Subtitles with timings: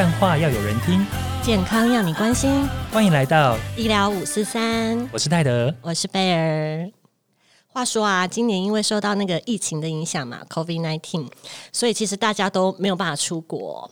[0.00, 1.06] 干话要有人听，
[1.42, 2.66] 健康要你关心。
[2.90, 6.90] 欢迎来到医疗五四三，我是泰德，我是贝尔。
[7.66, 11.28] 话说啊，今年因为受到那个疫情的影响嘛，COVID nineteen，
[11.70, 13.90] 所以其实大家都没有办法出国。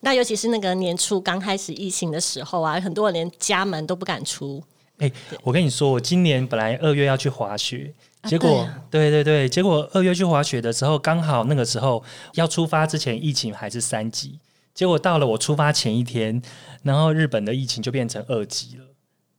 [0.00, 4.64] 那尤其是那个年初刚开始疫情的时候啊，很多人连家门都不敢出。
[5.00, 5.12] 哎，
[5.42, 7.92] 我跟你说，我今年本来二月要去滑雪，
[8.22, 12.02] 结果、对啊对对对，结果二月去滑雪的时候，刚好那个时候
[12.36, 14.38] 要出发之前，疫情还是三级，
[14.74, 16.40] 结果到了我出发前一天，
[16.82, 18.84] 然后日本的疫情就变成二级了，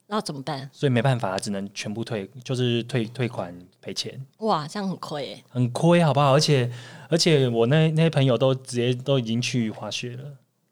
[0.07, 0.69] 那怎么办？
[0.71, 5.43] 所以没办法，只能全部退，就是退退款赔钱，哇，这样很亏耶。
[5.49, 6.33] 很亏，好不好？
[6.33, 6.71] 而且
[7.09, 10.23] 而且我那那些朋友都直接都已经去滑雪了，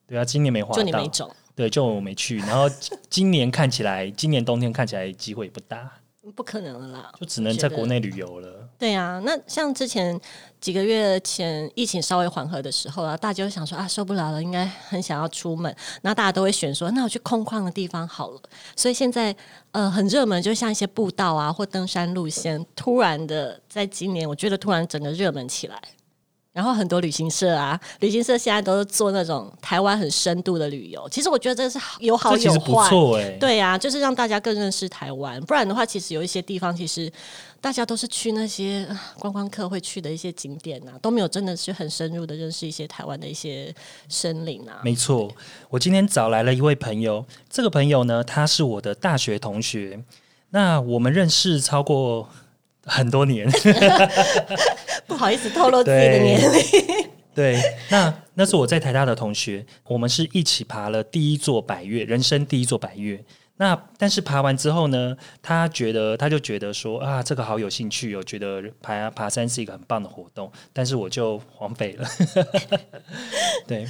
[0.07, 2.69] 对啊，今年没滑到就你没，走，对，就我没去，然后
[3.09, 5.91] 今年看起来，今年冬天看起来机会也不大。
[6.35, 7.11] 不可能了啦。
[7.20, 8.70] 就只能在国内旅游了。
[8.77, 10.20] 对啊，那像之前
[10.59, 18.42] 几个月前疫情稍微缓和的时候啊，大家就想说啊受不了了，应该很想要出门，那大家都会选说，那我去空旷的地方好了。
[18.75, 19.36] 所以现在
[19.72, 25.81] 呃很热门，就像一些步道啊或登山路线，突然的在今年，我觉得突然整个热门起来。
[26.53, 31.08] 然后很多旅行社啊，旅行社现在都是做那种台湾很深度的旅游。
[31.09, 35.41] 其实我觉得这是有好有坏，对呀、就是让大家更认识台湾。
[35.43, 37.09] 不然的话，其实有一些地方，其实
[37.61, 43.73] 大家都是去那些呃观光客会去的一些景点啊，都没有真的是很深入的认识一些台湾的一些
[44.09, 44.81] 森林啊。
[44.83, 45.31] 没错。
[45.69, 50.03] 我今天找来了一位朋友，这个朋友呢，他是我的大学同学，
[50.49, 52.27] 那我们认识超过
[52.83, 53.49] 很多年。
[55.12, 63.22] 不好意思透露自己的年龄， 对，那那是我在台大的同学，我们是一起爬了第一座百越，人生第一座百越。
[63.58, 72.08] 那但是爬完之后呢，他觉得他就觉得说啊，这个好有兴趣哦，觉得爬爬山是一个很棒的活动，但是我就荒废了。
[73.67, 73.86] 对，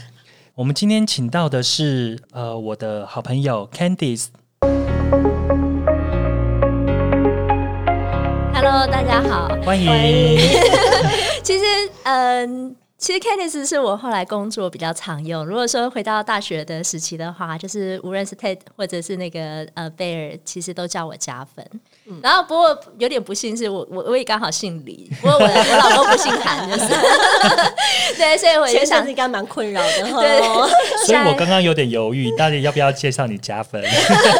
[0.55, 4.25] 我们今天请到的是呃我的好朋友 Candice，
[8.73, 9.49] Hello，大家好。
[9.65, 9.85] 欢迎。
[11.43, 11.65] 其实，
[12.03, 15.45] 嗯、其实 Candice 是我后来工作比较常用。
[15.45, 21.69] 如果说回到大学的时期的话，就是无论是 Ted 或者是那个呃贝尔，其实都叫我加分。
[22.21, 26.87] 然后不过有点不幸是我我我也刚好姓李，不过我我老公不姓韩，就是
[28.17, 30.03] 对，所以我就前想阵子应该蛮困扰的。
[30.03, 30.41] 对
[31.05, 33.83] 所以我刚刚有点犹豫，到底要不要介绍你加分？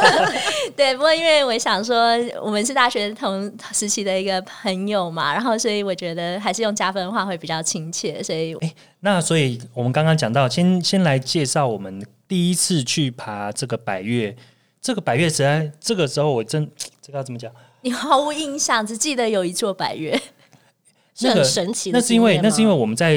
[0.76, 8.56] 对，不过因为我想说，我们是大学同时期的一个朋友嘛，然后所以我觉得还是用加分的话会比较亲切，所以
[9.02, 14.36] 那所以我们刚刚讲到，先先来介绍我们第一次去爬这个百越。
[14.81, 16.69] 这个百越实在，这个时候我真
[17.02, 17.52] 这个要怎么讲？
[17.81, 20.19] 你毫无印象，只记得有一座百越。
[21.14, 23.14] 是很神奇的那是因为那是因为我们在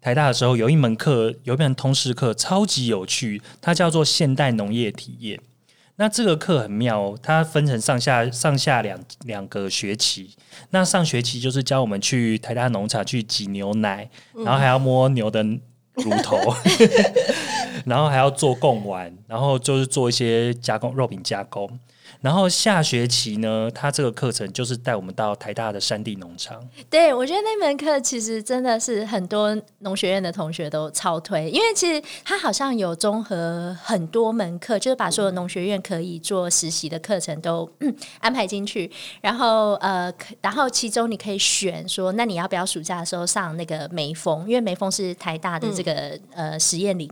[0.00, 5.40] 台大的时候有一门课，有一门通识课超级有趣，它叫做现代农业体验。
[5.96, 10.36] 那这个课很妙哦，它分成上下上下两两个学期。
[10.70, 15.44] 那上学期就是教我们去台大农场去挤牛奶，然后还要摸牛的
[16.02, 16.38] 乳头，
[17.86, 21.68] 然后还要做贡丸，然后就是做一些加工肉品加工。
[22.20, 26.62] 然后下学期呢，他这个课程就是带我们到台大的山地农场。
[26.90, 37.66] 对我觉得那门课其实真的是很多农学院的同学都超推，因为其实他好像有综合很多门课，就是把所有农学院可以做实习的课程都、
[38.18, 38.90] 安排进去。
[39.22, 44.46] 然后呃，然后其中你可以选说，那你要不要暑假的时候上那个梅峰？
[44.46, 47.10] 因为梅峰是台大的这个、呃实验林。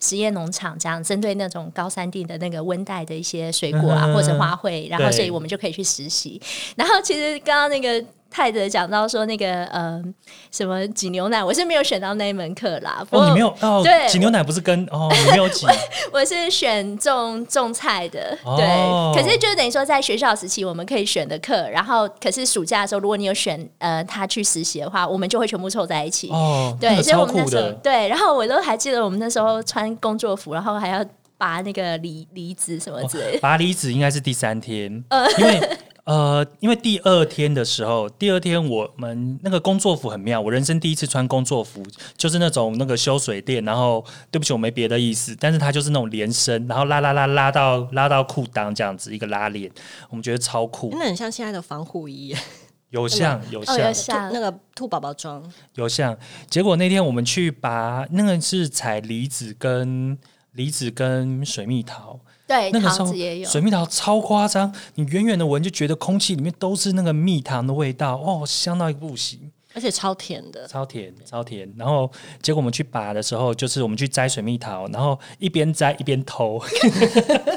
[0.00, 6.40] 实验农场这样针对那种高山地的那个温带的一些水果啊，嗯或者花卉，然后对所以我们就可以去实习。
[6.76, 10.02] 然后其实刚刚那个泰德讲到说那个呃
[10.50, 13.04] 什么挤牛奶，我是没有选到那一门课啦。
[13.10, 15.66] 哦，你没有哦，对挤牛奶不是跟哦， 你没有挤
[16.12, 19.22] 我是选种种菜的，哦对。
[19.22, 26.28] 可是就等于说在学校时期我们可以选的课，然后可是暑假的时候，如果你有选呃他去实习的话，我们就会全部凑在一起。
[26.30, 31.04] 哦，那对，所以我们那时候的，对，然后我都还记得我们那时候穿工作服，然后还要
[31.36, 33.38] 拔那个梨梨子什么之类的。
[33.40, 35.60] 拔离子应该是第三天，呃因为
[36.08, 41.84] 呃，因为第二天的时候，第二天我们那个工作服很妙，我人生第一次穿工作服，
[42.16, 49.70] 就是那种那个修水电，然后对不起，我没别的意思，但是它就是那种连身，然后拉拉拉拉到拉到裤裆这样子一个拉链，
[50.08, 52.34] 我们觉得超酷，那很像现在的防护衣，
[52.88, 53.78] 有像有哦，像。
[53.78, 54.32] 有像。
[54.32, 55.44] 那个兔宝宝装，
[55.74, 56.16] 有像，
[56.48, 60.16] 结果那天我们去拔那个是采梨子跟
[60.52, 63.48] 梨子跟水蜜桃，对，那个时候桃子也有。
[63.48, 69.52] 水蜜桃超夸张，你远远的闻就觉得空气里面都是那个蜜糖的味道，哦，香到一个不行。
[69.78, 70.66] 而且超甜的。
[70.66, 71.72] 超甜超甜。
[71.78, 72.10] 然后
[72.42, 76.58] 结果我们去拔的时候，就是我们去摘水蜜桃，然后一边摘一边偷。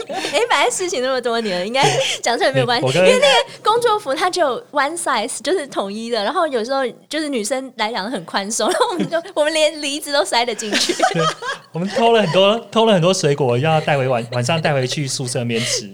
[0.07, 1.83] 哎，反正事情那么多年了，应该
[2.21, 2.87] 讲出来没有关系。
[2.99, 6.23] 因为那个工作服它就有 one size，就是统一的。
[6.23, 10.93] 然后有时候就是女生来讲很宽松，然后我们就我们连梨子都塞得进去。
[11.73, 15.89] 我们偷了很多，偷了很多水果，要带回晚晚上带回去宿舍面吃。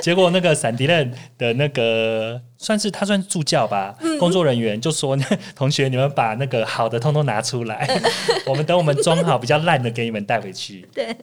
[0.00, 5.14] 结果那个闪迪任的那个算是他算助教吧，工作人员就说
[5.54, 7.86] ：“同学，你们把那个好的通通拿出来，
[8.48, 11.14] 我们等我们装好比较烂的给你们带回去。”对，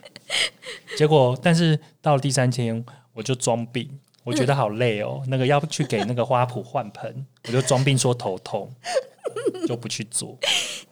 [0.96, 2.86] 结果但是到了第三天，
[3.16, 3.90] 我就装病，
[4.24, 8.72] 我觉得好累哦，那个要去给那个花圃换盆， 我就装病说头痛，
[9.68, 10.38] 就不去做。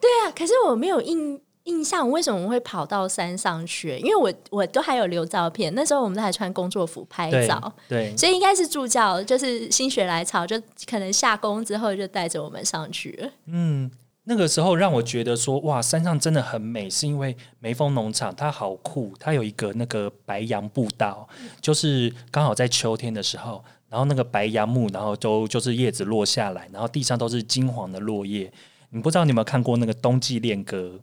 [0.02, 3.98] 对啊，可是我没有印印象，为什么我会跑到山上去？
[4.00, 7.72] 因为我我都还有留照片，那时候我们都还穿工作服拍照。
[7.88, 13.30] 对，所以应该是助教，就是心血来潮，就可能下工之后就带着我们上去了。
[13.46, 13.90] 嗯，
[14.24, 21.28] 那个时候让我觉得说，哇，山上真的很美，是因为梅峰农场它好酷，它有一个那个白杨步道，
[21.62, 28.52] 就是刚好在秋天的时候，然后那个白杨木，然后都就是叶子落下来，然后地上都是金黄的落叶。
[28.92, 31.00] 你不知道你有没有看过那个冬季恋歌？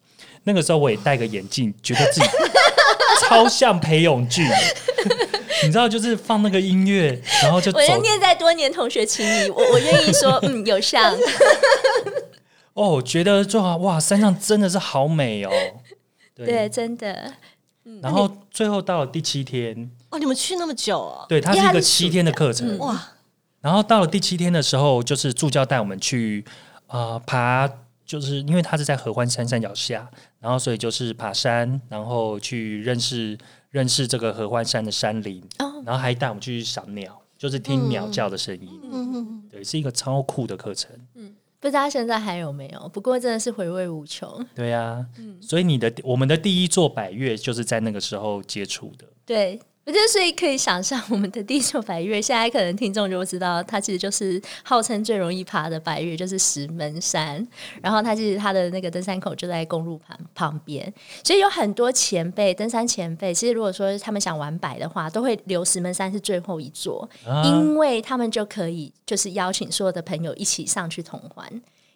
[0.47, 2.27] 那个时候我也戴个眼镜，觉得自己
[3.21, 4.47] 超像裴勇俊。
[5.65, 11.17] 你知道，就是放那个音乐，然后就我要念在多年同学情谊，我我愿意说， 嗯，有像。
[12.75, 13.45] 哦，觉得
[13.81, 15.51] 哇，山上真的是好美哦。
[16.35, 17.33] 对，真的。
[18.03, 21.25] 然后最后到了第七天，哦，你们去那么久哦？
[21.29, 22.77] 对，它是一个七天的课程。
[22.79, 23.13] 哇，
[23.63, 26.45] 然后到了第七天的时候，就是助教带我们去
[26.89, 27.67] 呃爬，
[28.07, 30.09] 就是因为它是在合欢山山脚下，
[30.39, 33.37] 然后所以就是爬山，然后去认识
[33.71, 38.81] 认识这个合欢山的山林，哦然后还带我们去赏鸟，就是听鸟叫的声音。
[38.91, 40.91] 嗯，对，是一个超酷的课程。
[41.17, 42.89] 嗯不知道现在还有没有？
[42.91, 44.47] 不过真的是回味无穷。
[44.55, 45.05] 对呀、
[45.41, 49.07] 所以你的我们的第一座百越就是在那个时候接触的。
[49.25, 57.47] 对，我觉得所以可以想象，我们的第一座百越，现在可能听众就会知道，它其实就是号称最容易爬的白月，就是石门山。
[57.81, 60.93] 然后它其实它的那个登山口就在公路旁旁边，
[61.23, 71.49] 所以有很多前辈登山前辈，其实如果说他们想玩百的话，都会留石门山是最后一座，啊因为他们就可以就是邀请所有的朋友一起上去同欢。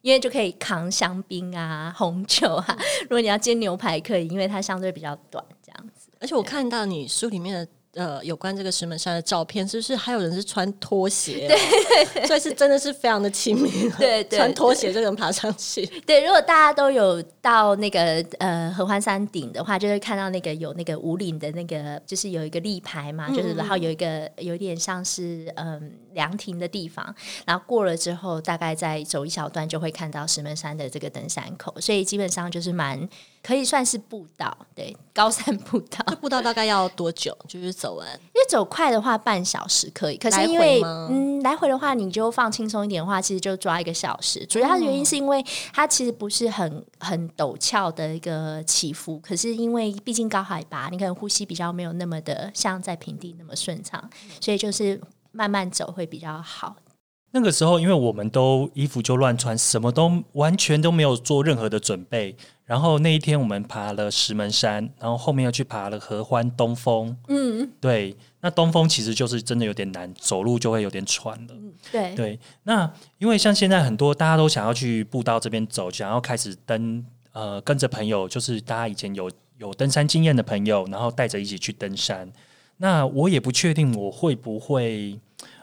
[0.02, 6.08] 因为就可以扛香槟啊、红酒啊， 如果你要煎牛排可以，因为它相对比较短，这样子。
[6.20, 7.66] 而且我看到你书里面的。
[7.94, 13.90] 呃，有关这个石门山的照片，是不是还有人是穿拖鞋、对， 所以是真的是非常的亲民。
[13.98, 15.84] 对对穿拖鞋就能爬上去。
[16.06, 27.12] 对，如果大家都有到那个呃合欢山顶的话，就会看到那个有那个五岭的那个，就是有一个立牌嘛，就是然后有一个有点像是嗯凉亭的地方，
[27.44, 33.08] 然后过了之后，大概再走一小段就会看到石门山的这个登山口，所以基本上就是蛮
[33.42, 35.98] 可以算是步道，对，高山步道。
[36.08, 37.36] 这步道大概要多久？
[37.48, 38.06] 就是走完？
[38.06, 44.44] 因为走快的话半小时可以，可是因为嗯来回的话，你就放轻松一点的话，其实就抓一个小时。
[44.46, 54.08] 主要的原因是因为它其实不是很很陡峭的一个起伏，可是因为毕竟高海拔，你可能呼吸比较没有那么的像在平地那么顺畅，
[54.40, 55.00] 所以就是
[55.32, 56.76] 慢慢走会比较好。
[57.32, 62.34] 那个时候，因为我们都衣服就乱穿，什么都完全都没有做任何的准备。
[62.64, 67.16] 然后那一天我们爬了石门山，然后后面又去爬了合欢东峰。
[67.28, 71.54] 嗯，对，那东峰其实就是真的有点难，走路就会有点喘了。
[71.90, 82.30] 对，对，那因为像现在很多大家都想要去步道这边走，想要开始登，呃，跟着朋友，就是大家以前有有登山经验的朋友，然后带着一起去登山。
[82.76, 85.18] 那我也不确定我会不会，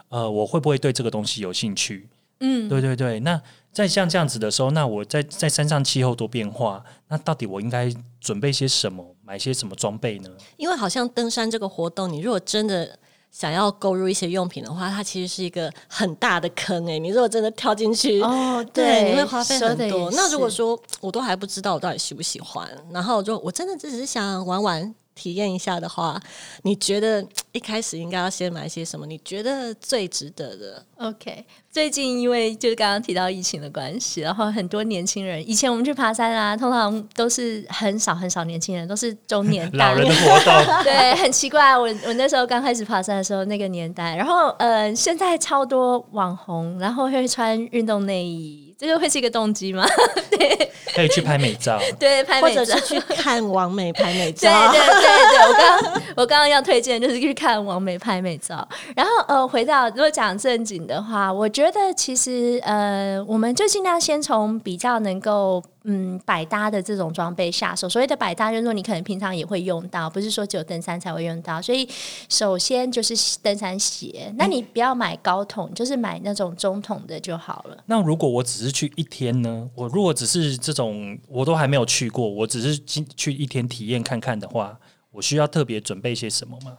[0.09, 2.07] 呃，我会不会对这个东西有兴趣？
[2.39, 3.41] 嗯，对对对，那
[3.73, 10.29] 在像这样子的时候，那我在在山上气候多变化，那到底我应该准备些什么，买些什么装备呢？
[10.55, 12.97] 因为好像登山这个活动，你如果真的
[13.31, 20.11] 想要购入一些用品的话，它其实是一个很大的坑诶、你如果真的跳进去，哦，对，你会花费很多。
[20.11, 24.95] 那如果说我都还不知道我到底喜不喜欢，然后就我真的只是想玩玩。
[25.17, 26.21] 体验一下的话，
[26.61, 29.05] 你觉得一开始应该要先买些什么？
[29.07, 41.75] 你觉得最值得的？OK，最近因为就是刚刚提到疫情的关系，然后很多年轻人，以前我们去爬山啊，通常都是很少很少年轻人，都是中年老大人的活动， 对，很奇怪。
[41.77, 49.85] 我我那时候刚开始爬山的时候，那个年代，然后呃，现在超多网红，然后会穿运动内衣，这个会是一个动机吗？
[50.29, 51.79] 对可以去拍美照。
[51.99, 52.81] 对，拍美照或者是。
[52.81, 54.71] 去看王美拍美照。
[54.71, 67.87] 对对对，我刚刚我刚刚要推荐就是去看王美拍美照，然后呃，回到如果讲正经的话，我觉得其实呃，我们就尽量先从比较能够嗯百搭的这种装备下手。
[67.87, 71.61] 所谓的百搭，就是说你可能平常也会用到，不是说只有登山才会用到。
[71.61, 71.87] 所以
[72.27, 77.77] 首先就是登山鞋，那你不要买高筒，就是买那种中筒的就好了。
[77.85, 79.69] 那如果我只是去一天呢？
[79.73, 84.77] 我如果只是这种我都还没有去过，我只是进去一天体验看看的话，
[85.11, 86.77] 我需要特别准备些什么吗？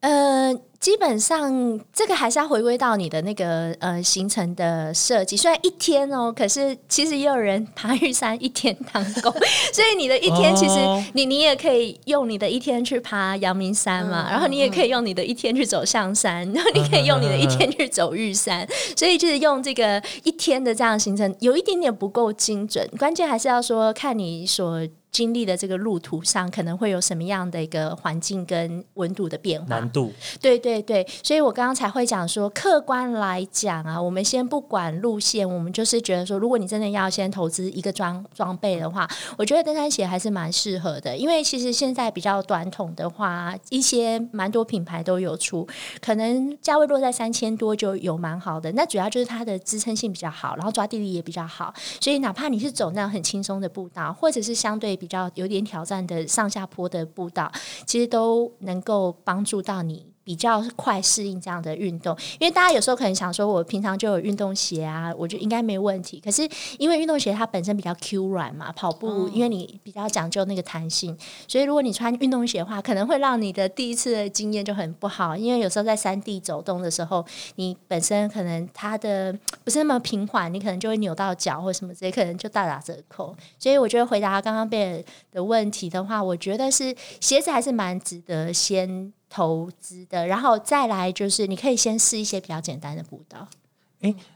[0.00, 5.36] 呃，基本上这个还是要回归到你的那个呃行程的设计。
[5.36, 9.30] 虽然一天哦，可是其实也有人爬玉山一天当够，
[9.74, 18.66] 所以你的一天其实哦你你也可以用你的一天去爬阳明山嘛，然后你也可以用你的一天去走象山， 然后你可以用你的一天去走玉山。
[18.96, 22.88] 所以就是用这个一天的这样行程，有一点点不够精准。
[22.98, 24.80] 关键还是要说看你所。
[25.12, 29.66] 经历的这个路途上可能会有什么样的一个环境跟温度的变化？
[29.68, 45.66] 难度对对对，所以我刚刚才会讲说，客观来讲啊，我们先不管路线，我们就是觉得说，如果你真的要先投资一个装装备的话，我觉得登山鞋还是蛮适合的，因为其实现在比较短筒的话，一些蛮多品牌都有出，
[46.00, 48.70] 可能价位落在三千多就有蛮好的。
[48.72, 57.50] 那主要就是它的支撑性比较好，然后抓地力也比较好，所以哪怕你是走那样很轻松的步道，或者是相对比较有点挑战的上下坡的步道，
[57.86, 60.09] 其实都能够帮助到你。
[60.30, 66.20] 比较快适应这样的运动，因为大家有时候可能想说，我平常就有运动鞋啊，我觉得应该没问题。
[66.24, 71.18] 可是因为运动鞋它本身比较 Q 软嘛，跑步因为你比较讲究那个弹性，
[71.48, 75.36] 所以如果你穿运动鞋的话，可能会让你的第一次的经验就很不好。
[75.36, 83.34] 因为有时候在山地走动的时候，你本身可能它的不是那么平缓，你可能就会扭到脚或什么之类，可能就大打折扣。
[83.58, 93.48] 所以我觉得回答刚刚贝尔的问题的话，我觉得是鞋子还是蛮值得先投资的，然后再来就是你可以先试一些比较简单的步道。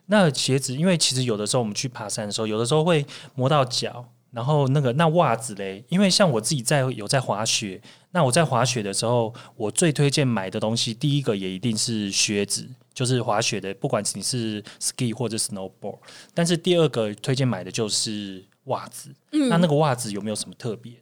[0.06, 7.80] 那鞋子，因为其实有的时候我们去爬山的时候，有的时候会磨到脚，然后那个那袜子嘞，因为像我自己在有在滑雪，
[8.12, 15.98] 那我在滑雪的时候，我最推荐买的东西，第一个也一定是靴子，就是滑雪的，不管你是 ski 或者 snowboard，
[16.34, 19.08] 但是第二个推荐买的就是袜子。
[19.32, 20.92] 嗯那那个袜子有没有什么特别？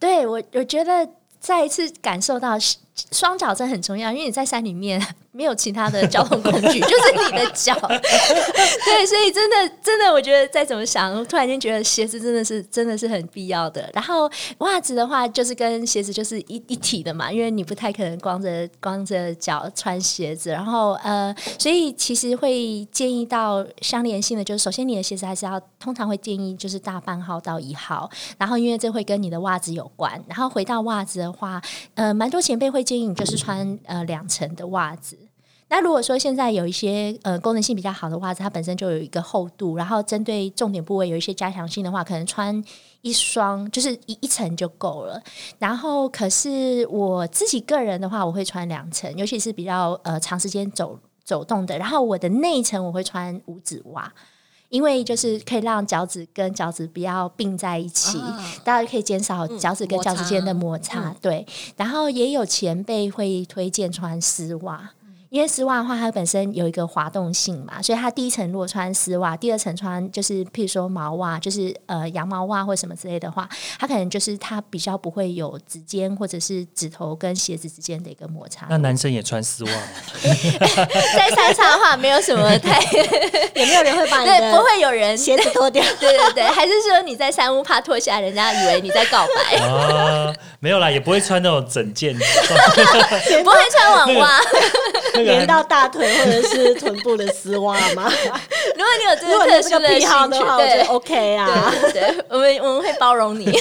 [0.00, 2.58] 对我，我觉得再一次感受到
[3.12, 5.00] 双脚真的很重要，因为你在山里面
[5.32, 7.74] 没有其他的交通工具， 就是你的脚。
[8.84, 13.88] 对，所以真的真的，我觉得再怎么想，突然间觉得鞋子真的是真的是很必要的。
[13.94, 20.50] 然后袜子的话，就是跟鞋子就是一一体的嘛，因为你不太可能光着光着脚穿鞋子。
[20.50, 30.20] 然后呃，所以其实会建议到相连性的，就是首先你的鞋子还是要通常会建议就是大半号到一号，然后因为这会跟你的袜子有关。
[30.26, 31.62] 然后回到袜子的话，
[31.94, 35.16] 呃，蛮多前辈会建议你就是穿呃两层的袜子。
[35.68, 42.60] 那如果说现在有一些呃功能性比较好的袜子，它本身就有一个厚度，然后针对重点部位有一些加强性的话，可能穿
[43.02, 45.22] 一双就是一一层就够了。
[45.60, 51.78] 然后可是我自己个人的话，我会穿两层，尤其是比较呃长时间走走动的。
[51.78, 54.12] 然后我的内层我会穿五指袜。
[54.70, 61.10] 因为就是可以让脚趾跟脚趾不要并在一起，啊大家可以减少脚趾跟脚趾间的摩擦。
[61.10, 61.46] 嗯对，
[61.76, 64.92] 然后也有前辈会推荐穿丝袜。
[65.30, 78.66] 因为丝袜的话，它本身有一个滑动性嘛，所以它第一层如果穿丝袜，第二层穿就是譬如说毛袜，就是呃羊毛袜或什么之类的话，它可能就是它比较不会有指尖或者是指头跟鞋子之间的一个摩擦。
[78.68, 79.82] 那男生也穿丝袜吗？
[81.16, 82.80] 在山上的话，没有什么太
[83.54, 85.80] 也没有人会把你对，不会有人鞋子脱掉？
[86.00, 94.40] 对对对，还是说你在山屋怕脱下来，人家以为你在告白，啊，没有啦，也不会穿那种整件，不会穿网袜。
[95.24, 98.10] 那连个到大腿或者是臀部的丝袜吗？
[98.76, 101.72] 如果你有这个这个特殊的癖好的话，我觉得 OK 啊。
[101.92, 103.50] 对我们我们会包容你。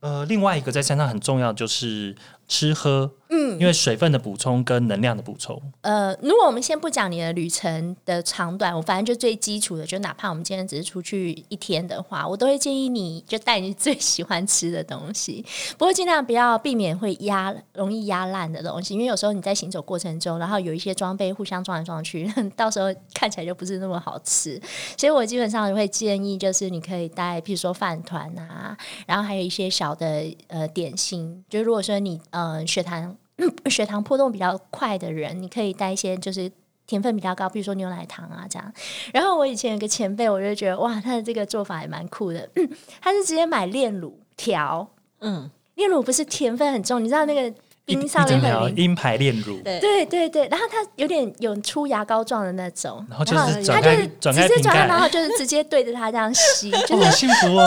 [0.00, 2.14] 呃，另外一个在山上很重要的就是
[2.46, 15.44] 吃喝，嗯，因为水分的补充跟能量的补充，呃，如果我们先不讲你的旅程的长短，我反正就最基础的，就哪怕我们今天只是出去一天的话，我都会建议你就带你最喜欢吃的东西，
[15.76, 24.60] 不过尽量不要避免会压容易压烂的东西，因为有时候你在行走过程中，然后有一些装备互相撞来撞去， 到时候看起来就不是那么好吃。
[24.96, 33.15] 所以我基本上会建议，就是你可以带，譬如说饭团啊，然后还有一些小的呃点心，就如果说你呃血糖。
[33.70, 36.50] 血糖波动比较快的人，你可以带一些就是
[36.86, 38.72] 甜分比较高，比如说牛奶糖啊这样。
[39.12, 42.48] 然后我以前有个前辈，我就觉得哇，他的这个做法也蛮酷的，
[43.00, 44.88] 他是直接买炼乳调，
[45.20, 48.84] 嗯，炼乳不是甜分很重，你知道那个一冰上面会淋。
[48.84, 57.66] 鹰牌炼乳，对，对对对，然后它有点有出牙膏状的那种，然后就是它就是转开瓶直接转开，然盖，后就是直接对着它这样吸， 就哦，是好幸福哦！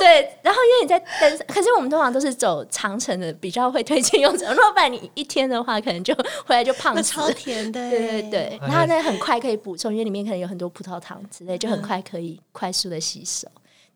[0.00, 4.54] 对，然后因为你在登山，可是我们通常都是走长城的，比较会推荐用这种。
[4.54, 6.14] 如果不然你一天的话，可能就
[6.46, 7.02] 回来就胖死。
[7.02, 13.46] 超甜的，对对对，哎然后呢很快可以补充，因为里面可能有很多葡萄糖之类，就很快可以快速的吸收。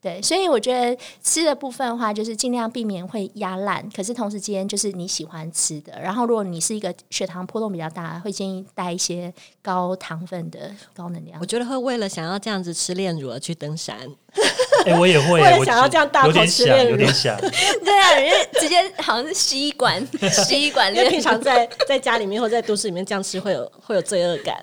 [0.00, 5.92] 对，所以我觉得吃的部分的话，就是尽量避免会压烂，可是同时间就是你喜欢吃的。
[6.00, 11.46] 然后如果你是一个血糖波动比较大，会建议带一些高糖分的高能量我。
[11.46, 13.96] 觉得会为了想要这样子吃炼乳而去登山，
[14.86, 17.36] 哎，我也会， 为了我想要这样大口有点想，吃炼乳有点想。
[17.40, 20.00] 对啊，人家直接好像是吸管
[20.46, 24.56] 吸管因为平常在在家里面或在都市里面这样吃会有会有罪恶感，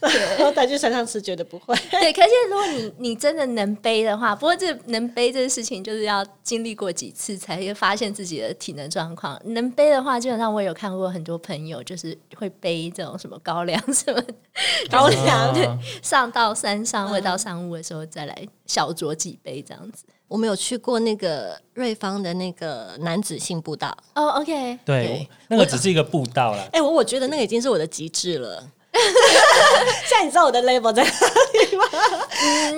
[0.00, 1.74] 然后带去山上吃绝对不会。
[1.90, 9.40] 对，可是如果你你真的能背的话，不过这能背这个事情，就是要经历过几次才会发现自己的体能状况。
[9.44, 14.22] 能背的话，基本上我有看过很多朋友，就是会背这种什么高粱什么，
[14.90, 15.68] 高粱对
[16.02, 20.04] 上到山上或到上屋的时候再来小酌几杯这样子。
[20.28, 26.68] 我们有去过那个瑞芳的那个男子性步道，哦、o k 对对，那个只是一个步道啦。
[26.72, 28.64] 哎、我我觉得那个已经是我的极致了。
[30.06, 31.84] 现在你知道我的 label 在哪里吗？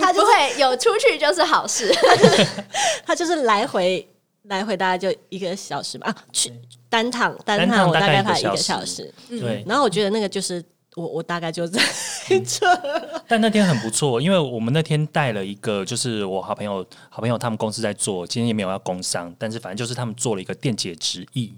[0.00, 1.90] 他就是不会有出去就是好事。
[3.06, 4.06] 他就是来回
[4.44, 6.52] 来回大概就一个小时吧，啊，去
[6.88, 9.12] 单趟单单趟趟我大概排一个小时。
[9.28, 10.62] 对，然后我觉得那个就是
[10.96, 11.80] 我我大概就在
[12.46, 12.66] 这，
[13.26, 21.50] 但那天很不错，因为我们那天带了一个，就是我好朋友好朋友他们公司在做，今天也没有要工商，但是反正就是他们做了一个电解质液。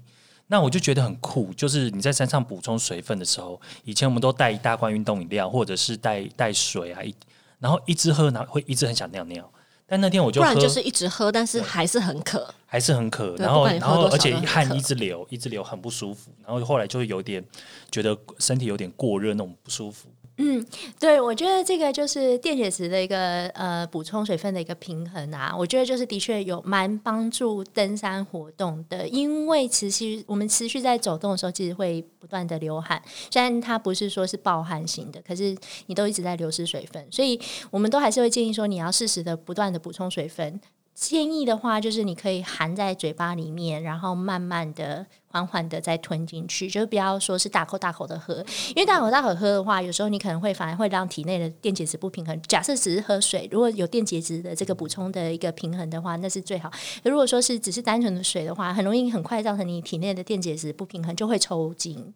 [0.47, 7.13] 那我就觉得很酷，就是你在山上补充水分的时候，以前我们都带一大罐运动饮料，或者是带带水啊，一
[7.59, 9.49] 然后一直喝，然后会一直很想尿尿。
[9.87, 12.51] 但那天我就喝，不然就是一直喝，但是还是很渴。
[12.65, 16.31] 还是很渴，然后然后而且汗一直流，一直流，很不舒服。
[16.45, 17.43] 然后后来就会有点
[17.91, 20.09] 觉得身体有点过热那种不舒服。
[20.37, 20.65] 嗯
[20.99, 37.39] 对，我觉得这个就是电解质的一个呃补充水分的一个平衡啊，我觉得就是的确有蛮帮助登山活动的，因为持续我们持续在走动的时候，其实会不断的流汗，虽然它不是说是暴汗型的，可是你都一直在流失水分，所以
[37.71, 40.59] 我们都还是会建议说你要适时的不断的补充水分。
[40.95, 48.37] 建议的话，就是你可以含在嘴巴里面，然后慢慢的、缓缓的再吞进去，就是不要说是大口大口的喝，
[48.69, 52.41] 因为大口大口喝的话，有时候你可能会反而会让体内的电解质不平衡。
[52.43, 56.71] 假设只是喝水，如果有电解质的这个补充的一个平衡的话，那是最好。
[57.03, 62.13] 如果说是只是单纯的水的话，很容易很快造成你体内的电解质不平衡，就会抽筋。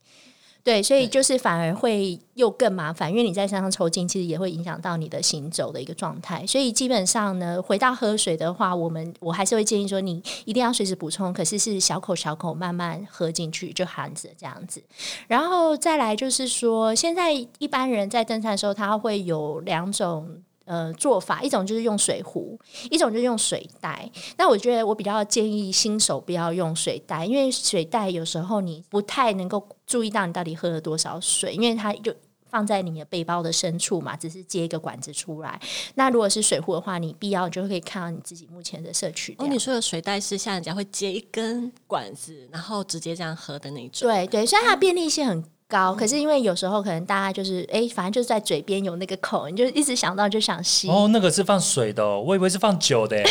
[0.69, 6.45] 对，所以就是反而会又更麻烦，因为你在山上抽筋，其实也会影响到你的行走的一个状态。
[6.45, 14.79] 所以基本上呢，回到喝水的话，我们我还是会建议说，你一定要随时补充，可是是小口小口慢慢喝进去，就含着这样子。
[15.27, 20.43] 然后再来就是说，现在一般人在登山的时候，他会有两种。
[20.69, 22.55] 呃，做法一种就是用水壶，
[22.91, 24.07] 一种就是用水袋。
[24.37, 32.13] 那我觉得我比较建议新手不要用水袋，因为水袋有时候你不太能够注意到你到底喝了多少水，因为它就
[32.51, 35.59] 放在你的背包的深处嘛，只是接一个管子出来。
[35.95, 39.55] 那如果是水壶的话，你必要你就可以看到你自己目前的摄取哦，量。
[39.55, 44.07] 你说的水袋是像人家会接一根管子，然后直接这样喝的那种。
[44.07, 50.89] 对对，所以它便利性很高，可是因为有时候可能大家就是哎，反正就是在嘴边有那个口，你就一直想到就想吸。
[50.89, 53.23] 哦，那个是放水的、哦，我以为是放酒的、欸。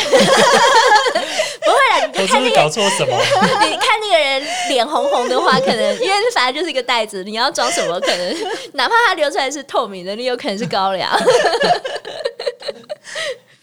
[1.59, 3.13] 不会啦，你看那个搞错什么？
[3.67, 8.35] 你看那个人脸红红的话，可能因为反正就是一个袋子，你要装什么，可能
[8.73, 11.11] 哪怕它流出来是透明的，你有可能是高粱。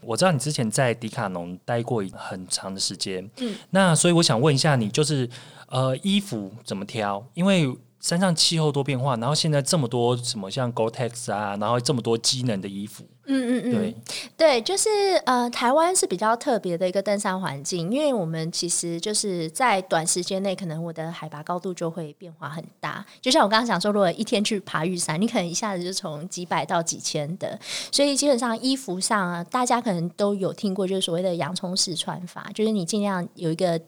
[0.02, 5.28] 我知道你之前在迪卡侬待过很长的时间，嗯，那所以我想问一下你，就是
[5.68, 7.26] 呃，衣服怎么挑？
[7.34, 7.68] 因为
[8.06, 13.96] 山上气候多变化，然后现在这么多什么像 Gore-Tex 啊，然后这么多机能的衣服，嗯嗯嗯，对，
[14.36, 14.88] 对，就是
[15.24, 23.04] 呃，台湾是比较特别的一个登山环境，因为我们其实就是在短时间内，可能我的海拔高度就会变化很大。
[23.20, 27.58] 就像我刚刚讲说，如果一天去爬玉山，你可能一下子就从几百到几千的，
[27.90, 33.80] 所以基本上衣服上啊，大家可能都有听过，就是所谓的洋葱式穿法，就是你尽量有一个。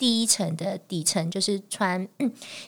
[0.00, 2.08] 第一层的底层就是穿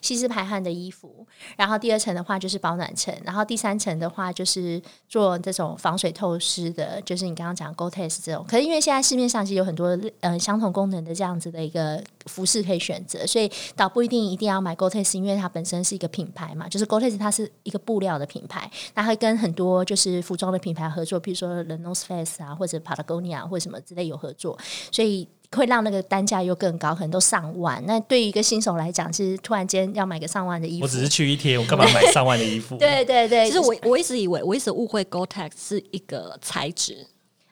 [0.02, 8.44] 吸湿排汗的衣服，然后第二层的话就是保暖层，然后第三层的话就是做这种防水透湿的，就是你刚刚讲 Gore-Tex 这种。
[8.46, 24.58] 可是因为现在市面上其实有很多呃相同功能的这样子的一个服饰可以选择，所以倒不一定一定要买 Gore-Tex，因为它本身是一个品牌嘛，就是 Gore-Tex 它是一个布料的品牌，它会跟很多就是服装的品牌合作，比如说 The North Face 啊，或者 Patagonia 或什么之类有合作，
[24.90, 25.26] 所以。
[25.52, 27.82] 会让那个单价又更高，可能都上万。
[27.86, 32.76] 那对于一个新手来讲，其实突然间要买个上万的衣服，我只是去一天，我干嘛买上万的衣服？
[32.80, 37.06] 对对对，其实我我一直以为，我一直误会 Gore-Tex 是一个材质。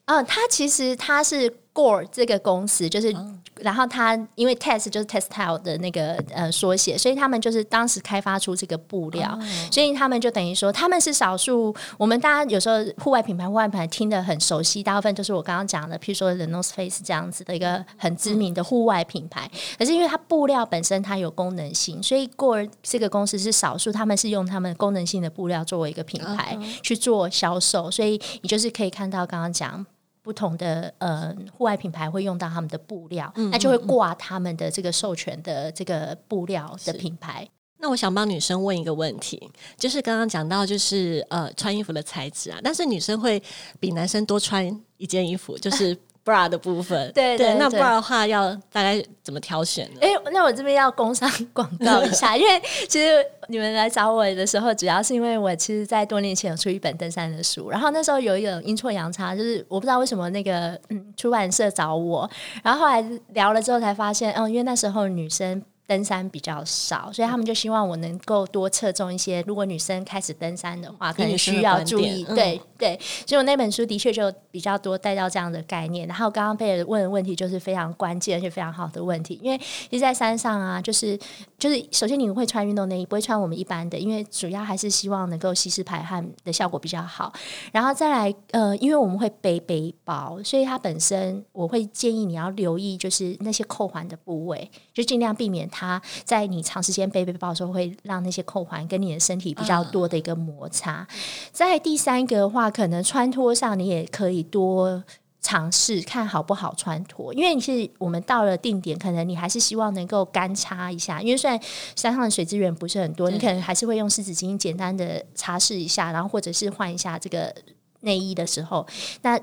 [0.06, 3.14] 嗯，它其实它是 Gore 这个公司，就是。
[3.60, 9.38] 然后它因为 test 就是 textile 的那个呃缩写，所以他们就是当时开发出这个布料，
[9.70, 11.74] 所以他们就等于说他们是少数。
[11.98, 19.50] 我们大家有时候户外品牌、户外品牌听得很熟悉，大部分就是我刚刚讲的，譬如说 The North Face 这样子的一个很知名的户外品牌。
[19.78, 29.84] 可是因为它布料本身它有功能性，所以 Gore 这个公司是少数，他们是用他们功能性的布料作为一个品牌去做销售，所以你就是可以看到刚刚讲。
[30.30, 37.48] 不同的呃户外品牌会用到他们的布料，那就会挂他们的这个授权的这个布料的品牌。
[37.78, 43.42] 那我想帮女生问一个问题，就是刚刚讲到就是呃穿衣服的材质啊，但是女生会
[43.80, 44.64] 比男生多穿
[44.98, 45.98] 一件衣服，就是。
[46.30, 50.00] Bra 的部分，对对，那 bra 的话要大概怎么挑选呢？
[50.00, 62.30] 哎，那我这边要工商 广告一下，因为其实你们来找我的时候，主要是因为我其实，在多年前有出一本登山的书，然后那时候有一种阴错阳差，就是我不知道为什么那个嗯出版社找我，
[62.62, 65.62] 然后后来聊了之后才发现，嗯，因为那时候女生。
[65.90, 69.42] 登山比较少，所以他们就希望我能够多侧重一些。
[69.44, 72.22] 如果女生开始登山的话，可能需要注意。
[72.26, 76.06] 对对，所以我那本书的确就比较多带到这样的概念。
[76.06, 81.18] 然后刚刚贝尔问的问题就是非常关键而且非常好的问题，因为其实在山上啊，就是
[81.58, 87.32] 就是首先你会穿运动内衣，不会穿我们一般的，因为主要还是希望能够吸湿排汗的效果比较好。
[87.72, 95.79] 然后再来，呃，因为我们会背背包，所以它本身我会建议你要留意，就是那些扣环的部位，就尽量避免它。
[95.80, 101.06] 它在你长时间背背包的时候，会让那些扣环跟你的身体比较多的一个摩擦。
[101.52, 105.02] 在第三个的话，可能穿脱上你也可以多
[105.40, 111.58] 尝试看好不好穿脱，因为你是我们到了定点，可能你还是希望能够干擦一下，因为虽然
[111.96, 117.54] 山上的水资源不是很多，你可能还是会用湿纸巾简单的擦拭一下，然后或者是换一下这个
[118.00, 118.86] 内衣的时候，
[119.22, 119.40] 那。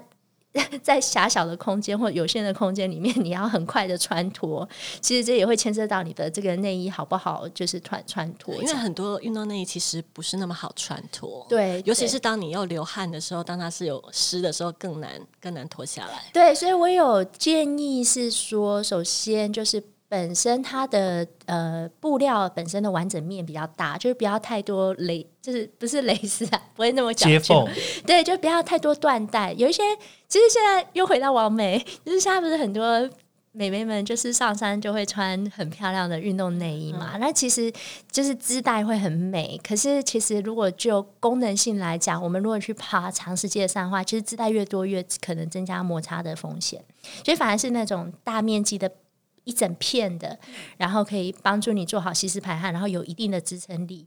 [0.84, 4.68] 在狭小的空间或有限的空间里面，你要很快的穿脱，
[5.02, 8.56] 其实这也会牵涉到你的这个内衣好不好，就是穿穿脱。
[8.56, 16.24] 因为很多运动内衣其实不是那么好穿脱，对，尤其是当你要流汗的时候，当它是有湿的时候，更难更难脱下来。
[16.34, 19.84] 对，所以我有建议是说，首先就是。
[20.10, 27.68] 本身它的呃布料本身的完整面比较大，就是不要太多蕾，就是不是蕾丝啊，不会那么讲究。
[28.06, 29.52] 对，就不要太多缎带。
[29.54, 29.84] 有一些
[30.30, 33.10] 其实现在又回到完美，就是现在不是很多
[33.52, 37.18] 美眉们就是上山就会穿很漂亮的运动内衣嘛？
[37.20, 37.70] 那其实
[38.10, 39.60] 就是织带会很美。
[39.62, 46.82] 可是其实如果就功能性来讲，我们如果去爬长时间的山的话，其实织带越多越可能增加摩擦的风险。
[47.26, 48.90] 所以反而是那种大面积的。
[49.48, 50.38] 一整片的，
[50.76, 54.06] 然后可以帮助你做好吸湿排汗，然后有一定的支撑力，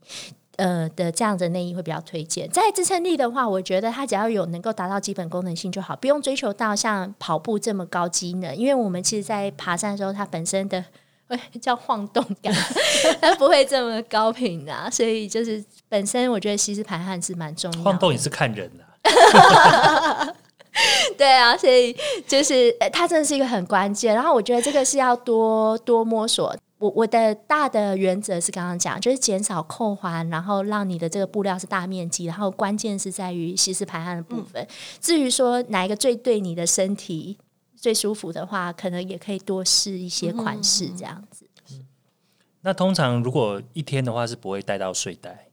[0.56, 2.46] 呃的这样的内衣会比较推荐。
[2.50, 8.54] 在支撑力的话，我觉得它只要有能够达到基本功能性就好，不用追求到像跑步这么高机能。
[8.54, 10.84] 因为我们其实，在爬山的时候，它本身的
[11.26, 12.54] 会 叫晃动感，
[13.22, 14.90] 它不会这么高频的。
[14.90, 17.82] 所以就是本身，我觉得吸湿排汗是蛮重要。
[17.82, 18.84] 晃动也是看人的。
[21.18, 21.94] 对啊，所以
[22.26, 24.14] 就是它真的是一个很关键。
[24.14, 26.56] 然后我觉得这个是要多多摸索。
[26.78, 32.24] 我我的大的原则是刚刚讲，就是减少扣环，然后让你的这个布料是大面积。
[32.24, 34.66] 然后关键是在于吸湿排汗的部分。
[34.98, 37.36] 至于说哪一个最对你的身体
[37.76, 41.46] 最舒服的话，可能也可以多试一些款式这样子。
[42.62, 45.48] 那通常如果一天的话是不会带到睡袋，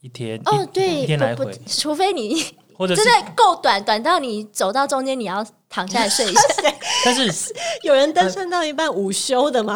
[0.00, 2.40] 一天哦对，一天来回，除非你。
[2.76, 6.40] 或者真的够短，短到你走到中间，你要躺下来睡一下。
[7.04, 9.74] 但是 有人登山到一半午休的吗？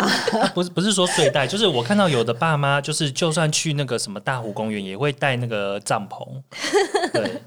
[0.54, 6.24] 不是，不是说睡袋，就是我看到有的爸妈，就是就算去那个什么大湖公园，也会带那个帐篷。
[7.12, 7.42] 对，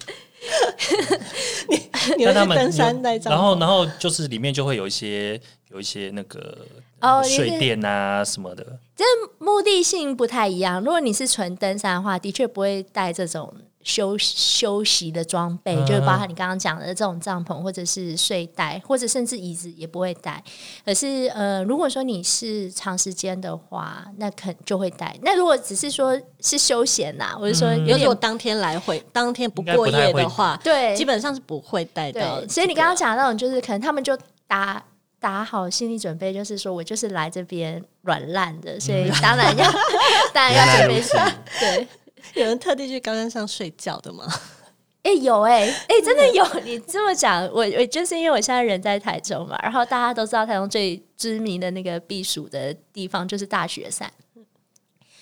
[2.18, 6.58] 你你他们登山带帐篷，然后然后就是里面就会有一些有一些那个
[7.00, 8.66] 哦睡垫啊什么的。
[8.98, 9.06] 这
[9.38, 10.80] 目的性不太一样。
[10.84, 13.54] 如果你是纯登山的话，的确不会带这种。
[13.84, 20.44] 休休息的装备，嗯就是包含你刚刚讲的这种帐篷，或者是睡袋，或者甚至椅子也不会带。
[20.86, 25.18] 可是呃，如果说你是长时间的话，那肯就会带。
[25.22, 32.42] 那如果只是说是休闲呐、我就说嗯有点如果当天来回，当天不过夜的话，对基本上是不会带到这个。
[32.42, 34.84] 对，所以你刚刚讲的那种，就是可能他们就打
[35.22, 39.72] 打好心理准备，就是说我就是来这边软烂的，所以当然要
[40.34, 41.18] 当然要准备原来如此
[41.60, 41.88] 对。
[42.36, 44.26] 有人特地去高山上睡觉的吗？
[45.02, 46.46] 哎、有哎、哎、真的有！
[46.66, 54.12] 你这么讲，我我就是因为我现在人在台中嘛，然后大家都知道台中最知名的那个避暑的地方就是大雪山。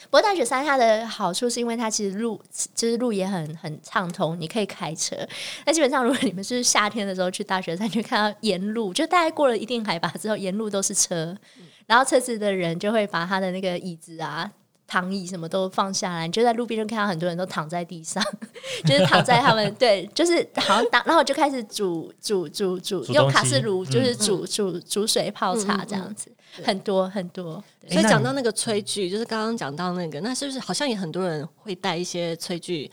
[0.09, 2.41] 不过大雪山它的好处是因为它其实路
[2.73, 5.15] 就是路也很很畅通，你可以开车。
[5.65, 11.37] 那基本上如果你们是夏天的时候去大雪山，就看到沿路就大概过了一定海拔之后，沿路都是车，
[11.85, 14.51] 然后车子的人就会把他的那个椅子啊。
[14.87, 18.23] 躺椅什么都放下来，你就在路边就看到很多人都躺在地上，
[18.87, 26.31] 就是躺在他们对，就是好像当，然后就开始煮煮煮煮，用卡式炉嗯就是煮煮煮水泡茶这样子，
[26.63, 27.61] 很多很多。
[27.89, 32.89] 所以讲到那个炊具，就是刚刚讲到那个，那是不是好像也很多人会带一些炊具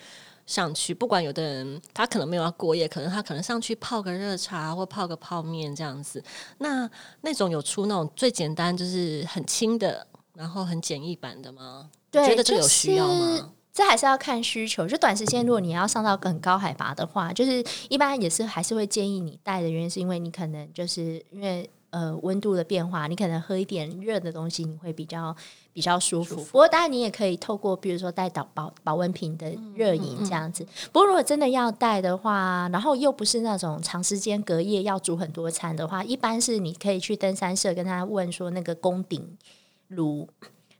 [0.46, 0.92] 上去？
[0.92, 6.22] 不管有的人他可能没有要过夜，可能他可能上去泡个热茶或泡个泡面这样子。
[6.58, 6.88] 那
[7.22, 11.90] 那种有出那种最简单就是很轻的，然后很简易版的吗？
[12.10, 13.50] 对，觉得这有需要吗？
[13.72, 14.86] 这还是要看需求。
[14.86, 25.34] 就短时间，如果你要上到很高海拔的话，就是一般也是还是会建议你带的原因，是因为你可能就是因为呃温度的变化，你可能喝一点热的东西，你会比较
[25.72, 26.36] 比较舒服。
[26.36, 30.64] 不过当然你也可以透过比如说带导保保温瓶的热饮这样子。
[30.92, 39.36] 不过如果真的要带的话，然后又不是那种长时间隔夜要煮很多餐的话，一般是你可以去登山社跟他问说那个宫顶
[39.88, 40.28] 炉。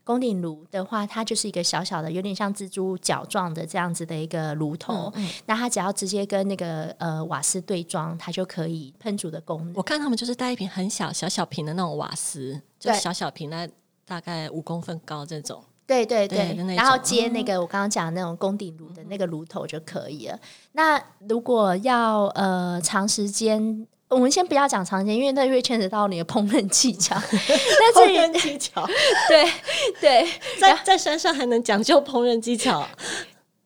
[0.03, 5.11] 宫顶炉的话，它就是一个小小的，有点像蜘蛛脚状的这样子的一个炉头。
[5.47, 9.73] 那它只要直接跟那个呃瓦斯对装，它就可以喷煮的功能。
[9.75, 13.67] 我看他们就是带一瓶很小小小瓶的那种瓦斯，就对小小瓶那
[14.05, 15.63] 大概五公分高这种。
[15.87, 20.39] 对对对，对然后接那个我刚刚讲的那种宫顶炉的那个炉头就可以了。
[20.73, 27.15] 那如果要呃长时间，我们先不要讲常见，因为那会牵扯到你的烹饪技巧。
[27.25, 28.85] 但是饪技巧，
[29.27, 29.51] 对
[29.99, 32.87] 对，在在山上还能讲究烹饪技巧，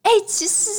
[0.02, 0.71] 哎、其实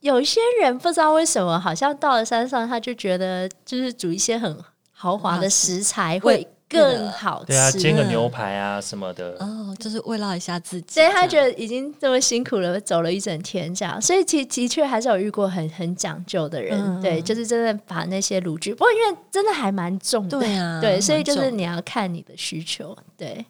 [0.00, 4.56] 有一些人不知道为什么，好像到了山上，他就觉得就是煮一些很
[4.90, 6.46] 豪华的食材会
[6.80, 7.46] 更好吃。
[7.46, 10.94] 对啊，煎个牛排啊什么的，哦，就是慰劳一下自己。
[10.94, 23.44] 所以他觉得已经这么辛苦了，走了一整天这样，所以其的确还是有遇过很很讲究的人，嗯对，就是真的把那些炉具，不过因为真的还蛮重的，对啊对，所以就是你要看你的需求，对，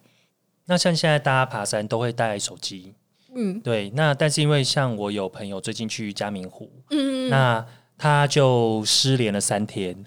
[0.67, 2.95] 那像现在大家爬山都会带手机，
[3.35, 3.61] 嗯。
[3.61, 7.65] 对，那但是因为像我有朋友最近去嘉明湖，嗯，那
[8.03, 9.95] 他就失联了三天，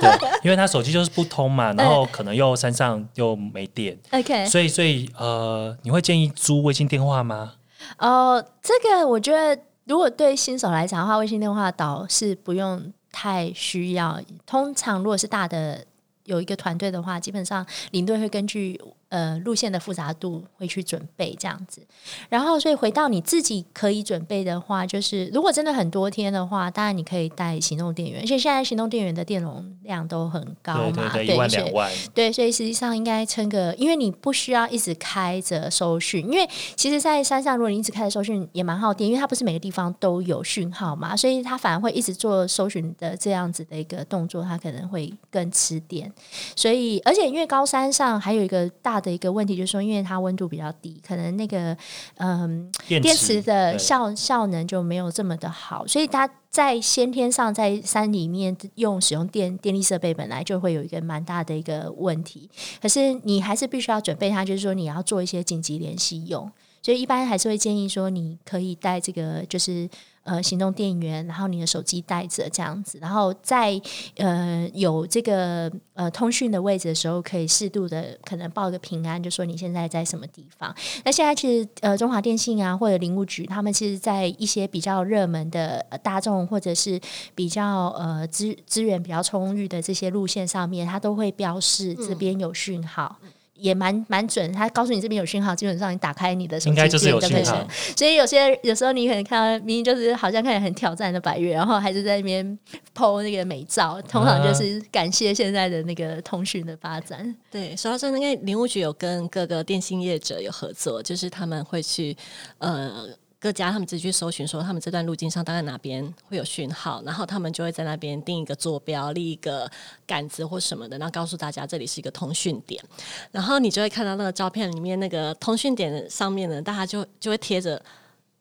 [0.00, 7.54] 对，因为他手机就是不通嘛，然后可能又山上又没电，OK，所以所以呃，你会建议租卫星电话吗？
[7.98, 14.20] 哦，这个我觉得如果对新手来讲的话，微信电话倒是不用太需要。
[14.46, 15.84] 通常如果是大的
[16.26, 18.80] 有一个团队的话，基本上领队会根据
[19.14, 21.80] 呃路线的复杂度会去准备这样子。
[22.28, 46.12] 然后，所以回到你自己可以准备的话，就是如果真的很多天的话，当然你可以带行动电源，而且现在行动电源的电容量都很高嘛，对对对，一万所以两万，对，所以实际上应该撑个，因为你不需要一直开着收讯，因为其实，在山上如果你一直开着收讯也蛮耗电，因为它不是每个地方都有讯号嘛，所以它反而会一直做搜寻的这样子的一个动作，它可能会更吃电。
[46.56, 51.76] 所以，而且因为高山上还有一个大的一个问题，就是说，因为它温度比较低，可能那个
[52.16, 62.48] 嗯电电池的效效能就没有这么的好，所以它在先天上在山里面用使用电电力设备本来就会有一个蛮大的一个问题，
[62.80, 66.50] 可是你还是必须要准备它，就是说你要做一些紧急联系用，
[66.82, 69.88] 所以一般还是会建议说你可以带这个就是。
[70.24, 73.80] 呃，行动电源，然后你的手机带着这样子，然后在
[74.16, 80.74] 呃有这个呃通讯的位置的时候，可以适度的可能报个平安，就说你现在在什么地方。
[81.04, 86.98] 那现在其实呃，中华电信啊，或者林务局，他们其实，在一些比较热门的、呃大众或者是
[87.34, 93.16] 比较呃资资源比较充裕的这些路线上面，它都会标示这边有讯号。
[93.64, 97.66] 也蛮蛮准，他告诉你这边有讯号，基本上你打开你的手机应该就是有就可以讯号。
[97.96, 102.58] 所以有些有时候你可能看到明明就是好像看起来很挑战的百月，然后还是在那边
[102.94, 107.34] PO 那个美照，通常就是感谢现在的那个通讯的发展。
[107.50, 112.14] 对，说到这，那个林务局有跟各个电信业者有合作，就是他们会去
[112.58, 113.08] 呃。
[113.44, 119.70] 各家他们自己去搜寻，说他们这段路径上大概哪边会有讯号，然后他们就会在那边定一个坐标、立一个
[120.06, 122.82] 杆子或什么的，然后告诉大家这里是一个通讯点。
[123.30, 127.78] 然后你就会看到那个照片里面那个通讯点上面呢，大家就就会贴着，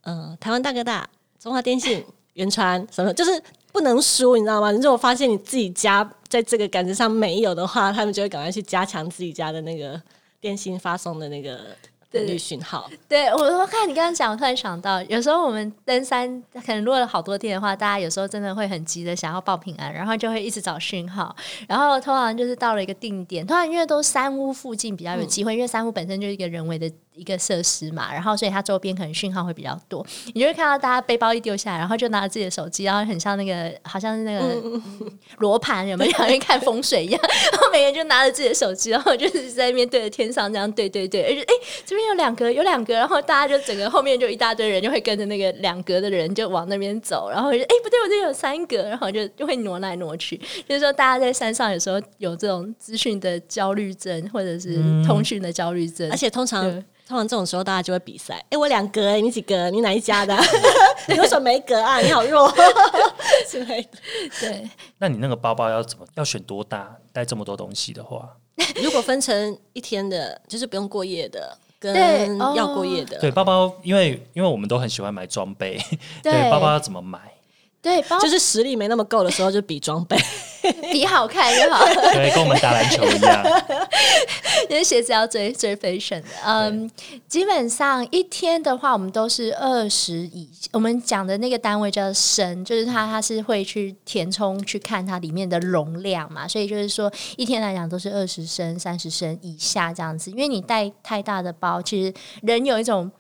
[0.03, 1.05] 呃，台湾大哥大、
[1.37, 2.01] 中华电信、
[2.35, 4.71] 原传什么，就是不能输，你知道吗？
[4.71, 10.01] 你如果发现你自己家在这个杆子上没有的话，他们就会赶快去加强自己家的那个
[10.39, 11.75] 电信发送的那个
[12.19, 12.89] 频率讯号。
[13.09, 21.35] 对我，我看你刚刚讲，我突然想到，有时候我们登山可能落了好多天的话，大家有时候真的会很急的想要报平安，然后就会一直找讯号，
[21.67, 26.89] 然后通常就是到了一个定点，通常因为都山屋附近比较有机会，因为山屋本身就是一个人为的。
[27.15, 34.81] 一个设施嘛，然后所以它周边可能讯号会比较多，你就会看到大家背包一丢下来，然后就拿着自己的手机，然后很像那个好像是那个
[35.37, 36.13] 罗盘，有没有？
[36.13, 37.21] 好 像看风水一样，
[37.51, 41.53] 然后每个人就拿着自己的手机，然后就是在那边对着天上这样对对对，而且哎
[41.85, 56.83] 这边有两格，有两格，然后大家就整个后面就一大堆人就会跟着那个两格的人就往那边走，然后就哎不对，我这有三格，然后就就会挪来挪去，就是说大家在山上有时候有这种资讯的焦虑症，或者是通讯的焦虑症，而且通常。
[57.13, 58.43] 通常这种时候，大家就会比赛。
[58.49, 59.69] 哎，我两格，你几格？
[59.69, 60.35] 你哪一家的？
[61.07, 61.99] 你为什么没格啊？
[61.99, 62.51] 你好弱
[63.47, 63.89] 之类的。
[64.39, 66.05] 对，那你那个包包要怎么？
[66.15, 66.97] 要选多大？
[67.11, 68.35] 带这么多东西的话，
[68.81, 73.19] 如果分成一天的，就是不用过夜的，跟要过夜的。
[73.19, 75.79] 对，包包，因为因为我们都很喜欢买装备。
[76.23, 77.19] 对，包包要怎么买？
[77.83, 80.17] 对，就是实力没那么够的时候，就比装备，
[80.89, 81.85] 比好看就好。
[82.13, 83.43] 对，跟我们打篮球一样。
[84.69, 86.27] 因为鞋子要追追 fashion 的。
[86.45, 86.89] 嗯，
[87.27, 100.31] 基本上一天的话，我们都是二十以，我们讲的那个单位叫升，就是它它是会去填充去看它里面的容量嘛，所以就是说一天来讲都是二十升、三十升以下这样子。
[100.31, 103.11] 因为你带太大的包，其实人有一种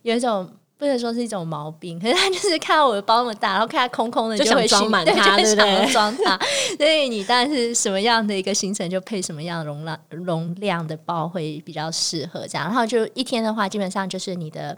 [0.00, 0.50] 有一种。
[0.78, 5.90] 不能说是一种毛病，可是他就是看到我的包那么大，然后看它空空的，就想装满它，对不对？
[5.90, 6.38] 装它，
[6.76, 12.66] 所以你当然是什么样的一个行程，就配什么样容量容量的包会比较适合这样。
[12.66, 14.76] 然后就一天的话，基本上就是你的，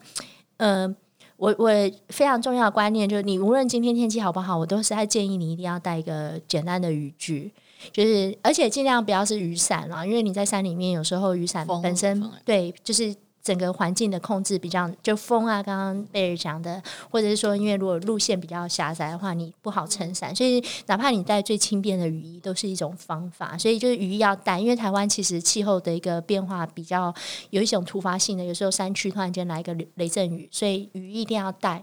[0.58, 0.88] 呃，
[1.36, 1.68] 我我
[2.10, 7.52] 非常重要的观念就是，你无论今天天气好不好，我都是在建议你一定要带一个简单的雨具，
[7.90, 13.12] 就是而且尽量不要是雨伞啦，因为你在山里面有时候雨伞本身对就是。
[13.42, 23.56] 整个环境的控制比较，就风啊，刚刚贝尔讲的，或者是说，因为如果路线比较狭窄的话，你不好撑伞，所以哪怕你带最轻便的雨衣，都是一种方法。
[23.56, 27.14] 所以就是雨衣要带，因为台湾其实气候的一个变化比较
[27.50, 31.82] 有一种突发性的，有时候山区突然间来一个雷阵雨，所以雨衣一定要带。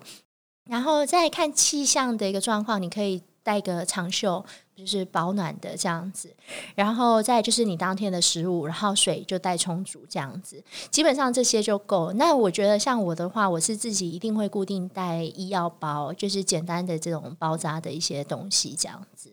[0.69, 4.43] 然后再看气象的一个状况，你可以带个长袖。
[4.75, 6.35] 就是保暖的这样子，
[6.75, 10.61] 然后再就是你当天的食物，然后水就带充足这样子，
[10.91, 12.11] 基本上这些就够。
[12.13, 19.31] 那我觉得像我的话，我是自己一定会固定带医药包，就是简单的这种包扎的一些东西这样子。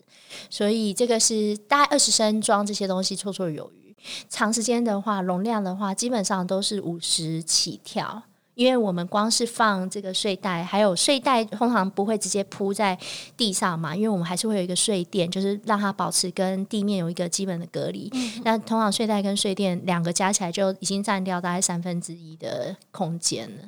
[0.49, 3.95] 所以这个是大概二十升装这些东西绰绰有余。
[4.29, 8.23] 长时间的话，容量的话，基本上都是五十起跳。
[8.63, 12.97] 因为我们光是放这个睡袋，还有睡袋通常不会直接铺在
[13.37, 18.09] 地上嘛，因为我们还是会有一个睡垫，就是让它保持跟地面有一个基本的隔离。
[18.45, 23.63] 那通常睡袋跟睡垫两个加起来就已经占掉大概三分之一的空间了。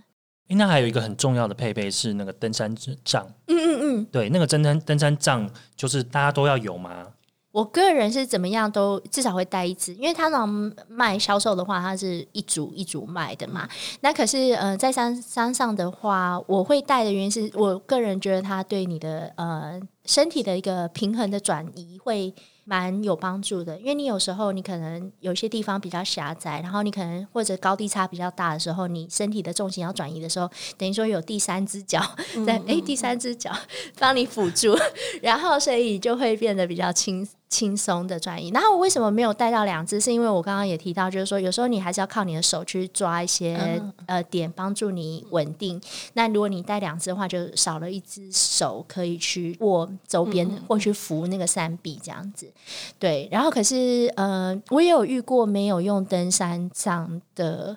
[0.48, 2.72] 那还有一个很重要的配备是那个登山
[3.04, 3.26] 杖。
[3.48, 7.08] 嗯嗯嗯，对，那个登山登山杖就是大家都要有吗？
[7.54, 13.68] 我个人是怎么样都至少会带一支，因为他能卖销售的话，它是一组一组卖的嘛。
[14.00, 22.34] 那可是呃，在山山上的话，我会带的原因是我个人觉得它对你的呃身体的一个平衡的转移会。
[22.66, 32.00] 蛮有帮助的，因为你有时候你可能有些地方比较狭窄，然后你可能或者高低差比较大的时候，你身体的重心要转移的时候，等于说有第三只脚
[32.46, 33.52] 在，哎，第三只脚
[33.98, 34.74] 帮你辅助，
[35.20, 37.28] 然后所以就会变得比较轻。
[37.50, 40.00] 轻松的转移，然后我为什么没有带到两只？
[40.00, 45.80] 是因为我刚刚也提到，就是说有时候你还是要靠你的手去抓一些呃点，帮助你稳定。
[46.14, 52.50] 那如果你带两只的话，就少了一只手可以去握周边或去扶那个山壁这样子。
[52.98, 57.76] 对，然后可是呃，我也有遇过没有用登山杖的。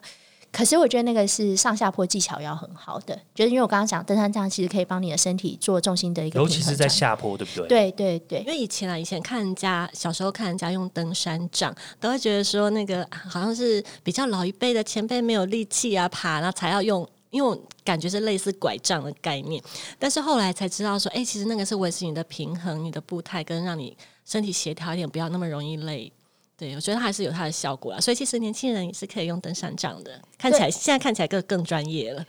[0.49, 7.67] 可是我觉得那个是上下坡技巧要很好的，就是因为我刚刚讲登山杖其实可以帮你的身体做重心的一个，尤其是在下坡，对不对？
[7.67, 19.61] 对对对，因为以前啊，以前看人家小时候看人家用登山杖，都会觉得说那个好像是比较老一辈的前辈没有力气啊爬，然后才要用，因为我感觉是类似拐杖的概念。
[19.99, 26.11] 但是后来才知道说，哎，其实那个是维持你的平衡、你的步态，跟让你身体协调一点，不要那么容易累。
[26.57, 27.99] 对，我觉得还是有它的效果啊。
[27.99, 32.25] 所以其实年轻人也是可以用登山杖的，看起来现在看起来更更专业了。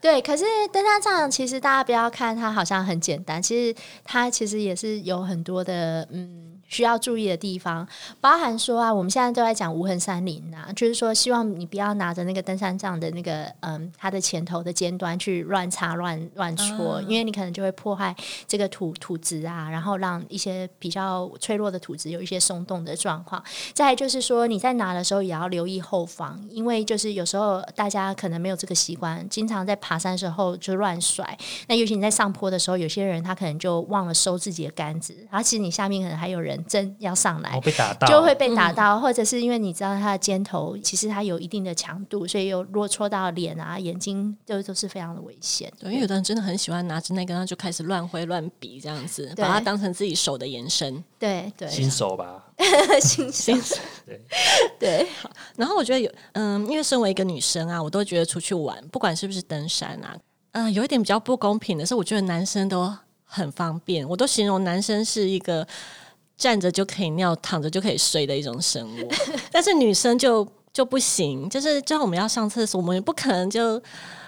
[0.00, 6.51] 对，可是登山杖其实大家不要看它好像很简单，其实它其实也是有很多的嗯。
[6.72, 7.86] 需要注意的地方，
[8.18, 18.16] 包含说啊，我们现在都在讲无痕山林啊，就是说希望你不要拿着那个登山杖的那个嗯，它的前头的尖端去乱插乱乱戳，因为你可能就会破坏
[18.46, 23.44] 这个土土质啊，然后让一些比较脆弱的土质有一些松动的状况。
[23.74, 31.38] 再就是说你在拿的时候也要留意后方，因为就是有时候大家可能没有这个习惯，经常在爬山时候就乱甩。
[31.68, 36.61] 那尤其你在上坡的时候，有些人他可能就忘了收自己的杆子，然后其实你下面可能还有人。
[36.66, 45.72] 针要上来，被打到就会被打到，或者是因为你知道他的肩头其实它有一定的强度，所以有如果戳到脸啊、眼睛，就都是非常的危险。
[45.78, 51.02] 对，因为有的人真的很喜欢拿着那个，他就开始乱挥乱比这样子，把它当成自己手的延伸。
[51.18, 52.44] 对对，新手吧，
[53.00, 53.76] 新 新手。
[54.06, 54.20] 对
[54.78, 55.06] 对。
[55.56, 60.16] 然后我觉得有嗯，因为身为一个女生啊，我都觉得出去玩，不管是不是登山啊，
[60.52, 62.92] 嗯，有一点比较不公平的是，我觉得男生都
[63.24, 65.66] 很方便，我都形容男生是一个。
[66.36, 69.08] 站着就可以尿，躺着就可以睡的一种生物，
[69.52, 73.80] 但是女生就就不行，就是就像我们要上厕所，我们也不可能就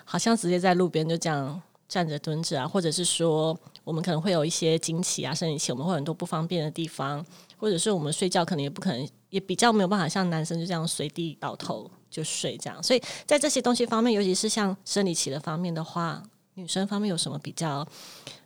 [0.05, 7.25] 好像直接在路边就这样站着蹲着啊，或者是说我们可能会有一些经期啊、生理期，我们会很多不方便的地方，
[7.57, 16.23] 或者是我们睡觉可能也不可能，也比较没有办法像男生就这样随地倒头就睡这样，所以在这些东西方面，尤其是像生理期的方面的话，
[16.55, 17.87] 女生方面有什么比较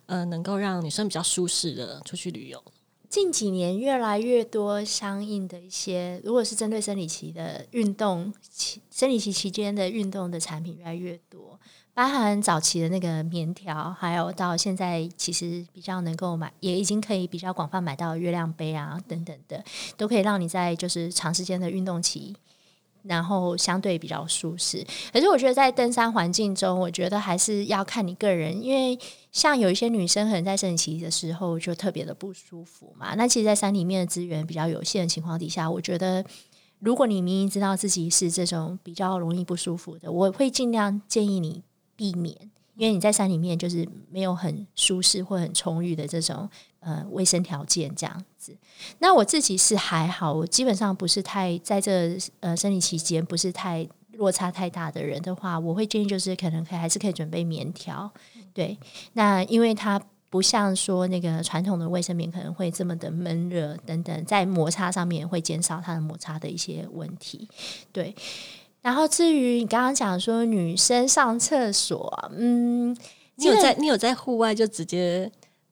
[0.07, 2.63] 呃能够让女生比较舒适的出去旅游？
[3.09, 11.59] 近几年越来越多相应的一些，如果是针对生理期的运动期，生理期期间的运动的产品越来越多，
[11.95, 19.63] 包含早期的那个棉条，还有到现在其实比较能够买，也已经可以比较广泛买到月亮杯啊等等的，
[19.97, 22.35] 都可以让你在就是长时间的运动期。
[23.03, 28.99] 然后相对比较舒适，可是我觉得在登山环境中，我觉得还是要看你个人，因为
[29.31, 33.15] 像有一些女生可能在生理期的时候就特别的不舒服嘛。
[33.15, 36.23] 那其实，在山里面的资源比较有限的情况底下，我觉得
[36.79, 41.63] 如果你明明知道自己是这种比较容易不舒服的，我会尽量建议你
[41.95, 42.35] 避免，
[42.75, 46.49] 因为你在山里面就是没有很舒适或很充裕的这种。
[46.81, 48.55] 呃，卫生条件这样子，
[48.99, 58.09] 那我自己是还好，我基本上不是太在这呃生理期间不是太落差太大的人的话，我会建议就是可能可以还是可以准备棉条，
[58.53, 58.77] 对，
[59.11, 67.49] 那因为它不像说那个传统的卫生棉可能会这么的闷热等等，在摩擦上面会减少它的摩擦的一些问题，
[67.91, 68.15] 对。
[68.81, 72.95] 然后至于你刚刚讲说女生上厕所，嗯，
[73.35, 75.29] 你有在你有在户外就直接。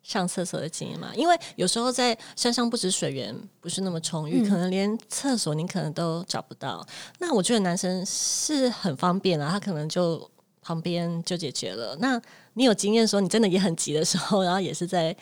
[0.08, 6.88] 上厕所的经验嘛，因为有时候在山上不止水源不是那么充裕，可能连厕所你可能都找不到。
[7.20, 10.32] 那我觉得男生是很方便啊，他可能就
[10.62, 11.94] 旁边就解决了。
[12.00, 12.22] 那
[12.54, 15.14] 你有经验说你真的也很急的时候，然后也是在。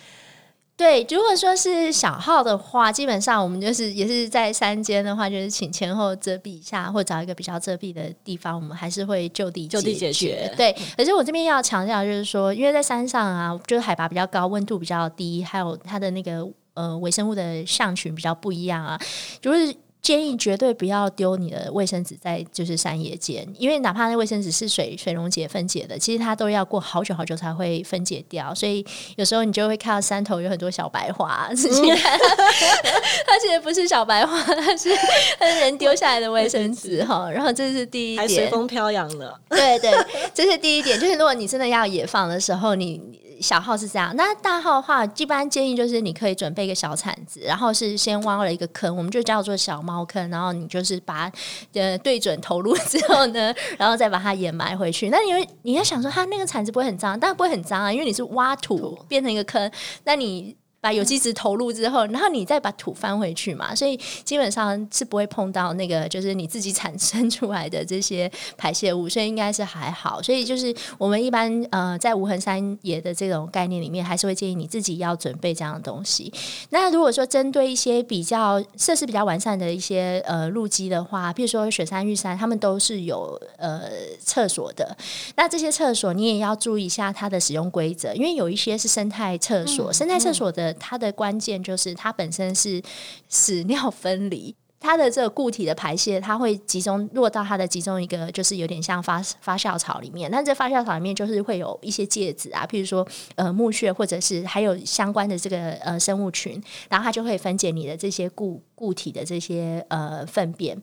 [0.78, 10.54] 对，如果说是小号的话，基本上我们就是也是在山间的话，就是请前后遮蔽一下，或找一个比较遮蔽的地方，我们还是会就地就地解决。
[10.58, 19.00] 对，可是我这边要强调就是说，因为在山上啊，就是海拔比较高，温度比较低，还有它的那个呃微生物的象群比较不一样啊，
[19.40, 19.74] 就是。
[20.06, 28.54] 建议绝对不要丢你的卫生纸在就是山野间，因为哪怕那卫生纸是水水溶解分解的，其实它都要过好久好久才会分解掉。
[28.54, 28.86] 所以
[29.16, 34.96] 有时候你就会看到山头有很多小白花， 它其实不是小白花，它是
[35.40, 37.28] 它是人丢下来的卫生纸哈。
[37.32, 39.36] 然后这是第一点，随风飘扬了。
[39.50, 39.92] 对对，
[40.36, 43.25] 这是第一点，就是如果你真的要野放的时候，你。
[43.42, 51.32] 小号是这样，那大号的话，一般建议就是你可以准备一个小铲子，然后是先挖了一个坑，我们就叫做小猫坑，然后你就是把
[51.74, 55.10] 呃对准投入之后呢，然后再把它掩埋回去。
[55.10, 59.72] 那你会你要想说，它那个铲子不会很脏，但不会很脏啊，因为你是挖土变成一个坑，
[60.04, 60.56] 那你。
[60.86, 70.22] 把有机质投入之后，然后你再把土翻回去嘛，所以基本上是不会碰到那个就是你自己产生出来的这些排泄物，所以应该是还好。
[70.22, 76.32] 所以就是我们一般呃在无痕山野的这种概念里面，还是会建议你自己要准备这样的东西。
[76.70, 84.96] 那如果说针对一些比较设施比较完善的一些呃路基的话，比如说雪山、玉山，他们都是有呃厕所的。
[85.36, 90.75] 那这些厕所你也要注意一下它的使用规则，因为有一些是生态厕所，生态厕所的。
[90.80, 92.82] 它的关键就是它本身是
[93.30, 100.30] 屎尿分离，它的这个固体的排泄，它会集中落到它的其中一个，就是有点像发发酵槽里面。
[100.30, 110.82] 那这发酵槽里面就是会有一些介质啊，譬如说呃木屑，或者是还有相关的这个呃生物群，然后它就会分解你的这些固固体的这些呃粪便。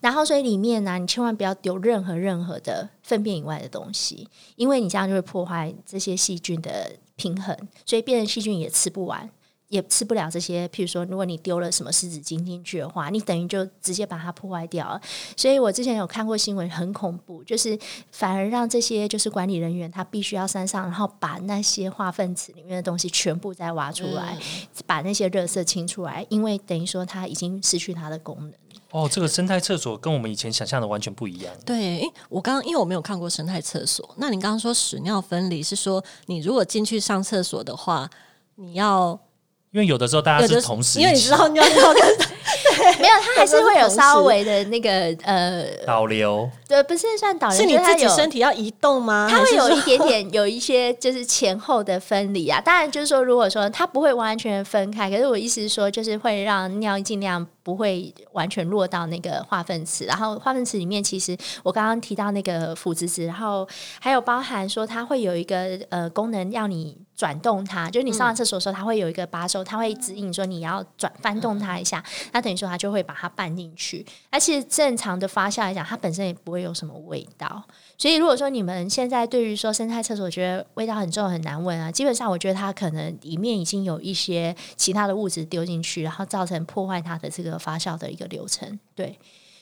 [0.00, 7.54] 然后所以里面呢，你千万不要丢任何任何的粪便以外的东西，因为你这样就会破坏这些细菌的平衡，
[7.84, 9.28] 所以变成细菌也吃不完。
[9.68, 15.00] 也吃不了这些，譬如说，如果你丢了什么湿纸巾进去的话，你等于就直接把它破坏掉了。
[15.36, 17.78] 所以我之前有看过新闻，很恐怖，就是
[18.10, 24.36] 反而让这些就是管理人员他必须要山上，然后把那些化粪池里面的东西全部再挖出来，
[24.86, 28.52] 把那些热色清出来，因为等于说它已经失去它的功能。
[28.90, 31.54] 哦，这个生态厕所跟我们以前想象的完全不一样。
[31.64, 38.08] 对，因我刚刚因为我没有看过生态厕所，那你刚刚说屎尿分离是说你如果进去上厕所的话，
[38.56, 39.18] 你要。
[39.72, 42.02] 因为有的时候大家是同时，因为你知道尿尿跟
[43.00, 44.90] 没有，它还是会有稍微的那个
[45.22, 49.28] 呃导流，对，不是算导流，是你自己身体要移动吗？
[49.30, 52.60] 它会有一点点有一些就是前后的分离啊。
[52.60, 60.04] 当然就是说，如果说它不会完全分开，可是我意思是说，就是会让尿尽量不会完全落到那个化粪池。
[60.04, 63.66] 然后化粪池里面，其实我刚刚提到那个腐殖质，然后
[64.00, 66.96] 还有包含说它会有一个呃功能要你。
[67.20, 74.04] 转动它，就是你上完厕所的时候，它会有一个把手，它会指引说你要转翻动它一下，那等于说它就会把它拌进去。
[74.30, 77.62] 而且正常的发酵来讲，它本身也不会有什么味道。
[77.96, 88.78] 所以如果说你们现在对于说生态厕所觉得味道很重很难闻啊，基本上我觉得它可能里面已经有一些其他的物质丢进去，然后造成破坏它的这个发酵的一个流程。
[88.94, 89.18] 对。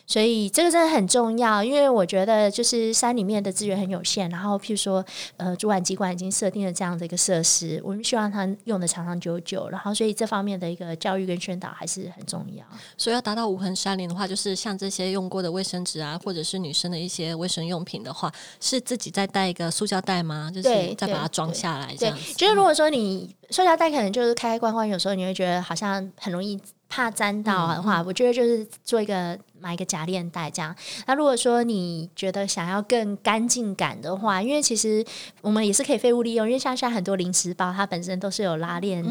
[0.09, 5.05] 所以这个真的很重要，因为我觉得就是山里面的资源很有限，然后譬如说，
[5.37, 12.65] 呃，主管机关已经设定了这样的一个设施，我们希望它用的长长久久，然后所以这方面的一个教育跟宣导还是很重要。
[12.97, 20.51] 所以要达到无痕山林的话，就是像这些用过的卫生纸啊，或者是女生的一些卫生用品的话，是自己再带一个塑胶袋吗？
[20.51, 22.33] 就是再把它装下来这样子。
[22.33, 29.39] 就是如果说你塑胶袋可能就是开开关关，有时候你会觉得好像很容易怕沾到的话，我觉得就是做一个。
[29.61, 30.75] 买一个假链带这样。
[31.07, 35.05] 那如果说你觉得想要更干净感的话，因为其实
[35.41, 39.05] 我们也是可以废物利用，因为像现在很多零食包，它本身都是有拉链、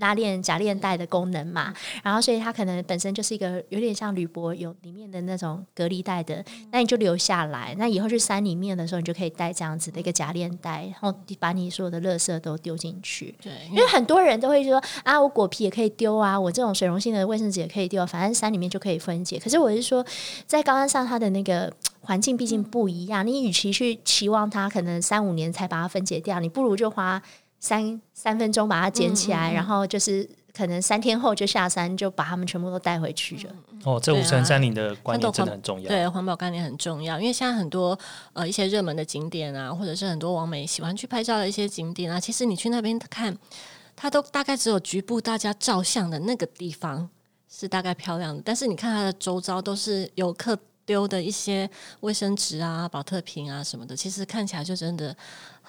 [0.00, 1.72] 拉链假链带的功能嘛。
[2.02, 7.74] 然后所以它可能本身就是一个有点像铝箔有里面的那种隔离带的，那你就留下来。
[7.78, 13.34] 那以后去山里面的时候，你就可以带这样子的一个假链带，然后把你所有的垃圾都丢进去。
[13.40, 19.38] 对，因为很多人都会说啊，我果皮也可以丢啊，我这种水溶性的卫生纸也可以丢，反正山里面就可以分解。
[19.38, 19.77] 可是我。
[19.80, 20.04] 是说，
[20.46, 23.26] 在高山上，它的那个 环境毕竟不一样。
[23.26, 27.20] 你与其去期望它可能三五年才把它分解掉，你不如就花
[27.58, 33.54] 三 三分钟把它捡起来，然后就是可能三天后就下山，就把它们全部都带回去了。
[33.84, 35.88] 哦，这五层山林的观念真的很重要。
[35.88, 37.96] 对，环保概念很重要，因为现在很多
[38.32, 43.36] 呃一些热门的景点啊，或者是很多网美喜欢去拍照的一些景点啊，其实你去那边看，
[43.94, 47.08] 它都大概只有局部大家照相的那个地方。
[47.50, 51.68] 是大概漂亮的，但是你看它的周遭都是游客丢的一些
[52.00, 55.16] 卫生纸啊、保特瓶啊什么的，其实看起来就真的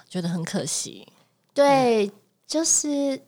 [0.08, 1.06] 觉得很可惜。
[1.54, 2.10] 对，
[2.46, 3.20] 就是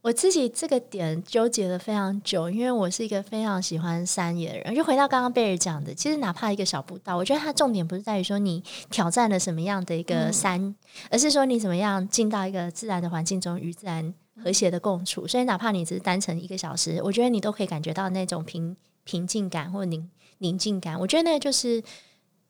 [0.00, 4.74] 我自己这个点纠结了非常久，因为我是一个非常喜欢山野的人。
[4.74, 10.74] 就回到刚刚贝尔讲的，其实哪怕一个小步道，我觉得它重点不是在于说你挑战了什么样的一个山，
[11.10, 14.14] 而是说你怎么样进到一个自然的环境中与自然。
[14.42, 20.08] 和谐的共处，所以哪怕你只是单程一个小时，我觉得你都可以感觉到那种平平静感或宁
[20.38, 20.98] 宁静感。
[20.98, 21.82] 我觉得那就是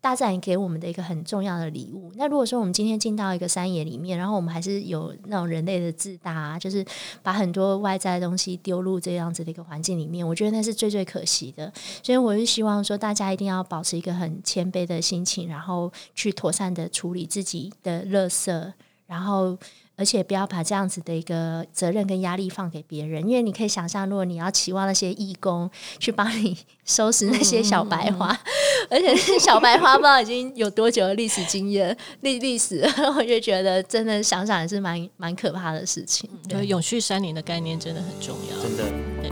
[0.00, 2.12] 大自然给我们的一个很重要的礼物。
[2.14, 6.84] 那如果说我们今天进到一个山野里面，然后我们还是有那种人类的自大，就是
[7.22, 11.72] 把很多外在的东西丢入这样子的一个环境里面，我觉得那是最最可惜的。
[12.02, 18.72] 所以我是希望说，大家一定要保持一个很谦卑的心情，然后去妥善的处理自己的垃圾，
[19.06, 19.58] 然后。
[19.96, 28.28] 而且不要把这样子的一个责任跟压力放给别人，因为你可以想象，如果你要期望那些义工去帮你 收拾那些小白花，
[28.90, 32.82] 而且小白花不知道已经有多久的历史经验、历历史，
[33.16, 36.28] 我就觉得真的想想也是蛮蛮可怕的事情。
[36.48, 38.84] 对，永续山林的概念真的很重要，真的。
[39.20, 39.30] 对，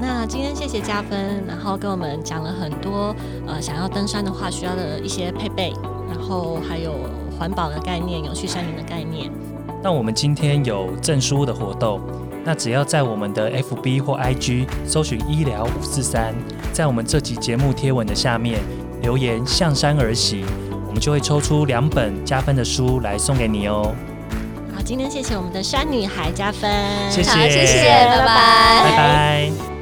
[0.00, 3.14] 那今天谢谢加分，然后跟我们讲了很多
[3.46, 5.72] 呃，想要登山的话需要的一些配备，
[6.08, 6.94] 然后还有
[7.38, 9.30] 环保的概念、永续山林的概念。
[9.82, 12.00] 那我们今天有证书的活动，
[12.44, 16.34] 那只要在我们的 FB 或 IG 搜寻医疗五四三，
[16.72, 18.60] 在我们这集节目贴文的下面
[19.02, 20.44] 留言“向山而行”，
[20.88, 23.94] 我们就会抽出两本加分的书来送给你哦。
[24.74, 26.70] 好，今天谢谢我们的山女孩加分，
[27.10, 29.77] 谢谢，谢谢，拜拜，拜拜。